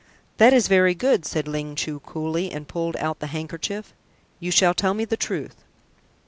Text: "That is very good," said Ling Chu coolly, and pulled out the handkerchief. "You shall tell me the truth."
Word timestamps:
"That 0.37 0.51
is 0.51 0.67
very 0.67 0.95
good," 0.95 1.27
said 1.27 1.47
Ling 1.47 1.75
Chu 1.75 1.99
coolly, 1.99 2.49
and 2.49 2.67
pulled 2.67 2.97
out 2.97 3.19
the 3.19 3.27
handkerchief. 3.27 3.93
"You 4.39 4.49
shall 4.49 4.73
tell 4.73 4.95
me 4.95 5.05
the 5.05 5.15
truth." 5.15 5.57